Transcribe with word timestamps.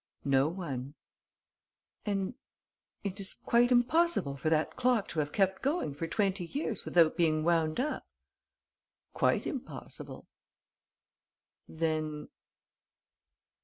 "No 0.25 0.47
one." 0.47 0.95
"And 2.07 2.33
it 3.03 3.19
is 3.19 3.35
quite 3.35 3.71
impossible 3.71 4.35
for 4.35 4.49
that 4.49 4.75
clock 4.75 5.07
to 5.09 5.19
have 5.19 5.31
kept 5.31 5.61
going 5.61 5.93
for 5.93 6.07
twenty 6.07 6.43
years 6.43 6.85
without 6.85 7.15
being 7.15 7.43
wound 7.43 7.79
up?" 7.79 8.07
"Quite 9.13 9.45
impossible." 9.45 10.27
"Then 11.67 12.29